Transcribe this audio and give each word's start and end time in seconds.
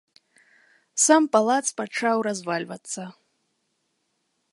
Сам 1.05 1.23
палац 1.35 1.67
пачаў 1.81 2.17
развальвацца. 2.29 3.01